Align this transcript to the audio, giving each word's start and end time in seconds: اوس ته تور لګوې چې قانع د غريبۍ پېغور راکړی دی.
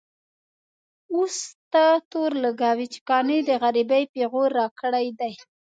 اوس 1.15 1.35
ته 1.71 1.83
تور 2.11 2.31
لګوې 2.43 2.85
چې 2.93 2.99
قانع 3.09 3.39
د 3.45 3.51
غريبۍ 3.63 4.03
پېغور 4.13 4.49
راکړی 4.59 5.07
دی. 5.19 5.33